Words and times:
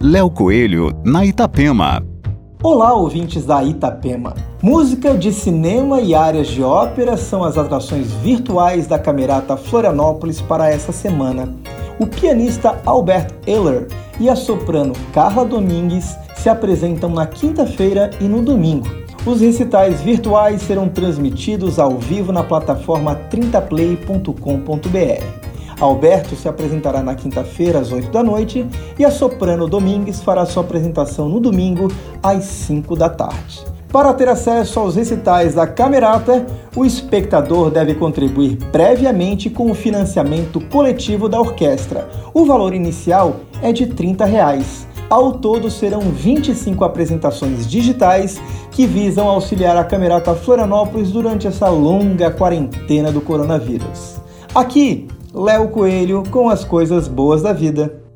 Léo 0.00 0.30
Coelho, 0.30 0.92
na 1.04 1.26
Itapema. 1.26 2.00
Olá, 2.62 2.94
ouvintes 2.94 3.44
da 3.44 3.64
Itapema. 3.64 4.32
Música 4.62 5.18
de 5.18 5.32
cinema 5.32 6.00
e 6.00 6.14
áreas 6.14 6.46
de 6.46 6.62
ópera 6.62 7.16
são 7.16 7.42
as 7.42 7.58
atrações 7.58 8.12
virtuais 8.22 8.86
da 8.86 8.96
Camerata 8.96 9.56
Florianópolis 9.56 10.40
para 10.40 10.70
essa 10.70 10.92
semana. 10.92 11.52
O 11.98 12.06
pianista 12.06 12.80
Albert 12.86 13.34
Ehler 13.44 13.88
e 14.20 14.28
a 14.28 14.36
soprano 14.36 14.92
Carla 15.12 15.44
Domingues 15.44 16.16
se 16.36 16.48
apresentam 16.48 17.10
na 17.10 17.26
quinta-feira 17.26 18.10
e 18.20 18.28
no 18.28 18.40
domingo. 18.40 18.86
Os 19.26 19.40
recitais 19.40 20.00
virtuais 20.00 20.62
serão 20.62 20.88
transmitidos 20.88 21.80
ao 21.80 21.98
vivo 21.98 22.30
na 22.30 22.44
plataforma 22.44 23.16
30play.com.br. 23.32 25.47
Alberto 25.80 26.34
se 26.34 26.48
apresentará 26.48 27.02
na 27.02 27.14
quinta-feira 27.14 27.78
às 27.78 27.92
8 27.92 28.10
da 28.10 28.22
noite 28.22 28.66
e 28.98 29.04
a 29.04 29.10
soprano 29.10 29.68
Domingues 29.68 30.20
fará 30.20 30.44
sua 30.44 30.62
apresentação 30.62 31.28
no 31.28 31.38
domingo 31.40 31.88
às 32.22 32.44
5 32.44 32.96
da 32.96 33.08
tarde. 33.08 33.64
Para 33.90 34.12
ter 34.12 34.28
acesso 34.28 34.78
aos 34.80 34.96
recitais 34.96 35.54
da 35.54 35.66
Camerata, 35.66 36.44
o 36.76 36.84
espectador 36.84 37.70
deve 37.70 37.94
contribuir 37.94 38.56
previamente 38.70 39.48
com 39.48 39.70
o 39.70 39.74
financiamento 39.74 40.60
coletivo 40.60 41.26
da 41.26 41.40
orquestra. 41.40 42.06
O 42.34 42.44
valor 42.44 42.74
inicial 42.74 43.36
é 43.62 43.72
de 43.72 43.86
30 43.86 44.26
reais. 44.26 44.86
Ao 45.08 45.32
todo, 45.32 45.70
serão 45.70 46.00
25 46.00 46.84
apresentações 46.84 47.66
digitais 47.66 48.38
que 48.72 48.86
visam 48.86 49.26
auxiliar 49.26 49.74
a 49.74 49.84
Camerata 49.84 50.34
Florianópolis 50.34 51.10
durante 51.10 51.46
essa 51.46 51.70
longa 51.70 52.30
quarentena 52.30 53.10
do 53.10 53.22
coronavírus. 53.22 54.16
Aqui, 54.54 55.08
Léo 55.34 55.68
Coelho 55.68 56.22
com 56.30 56.48
as 56.48 56.64
coisas 56.64 57.06
boas 57.06 57.42
da 57.42 57.52
vida. 57.52 58.07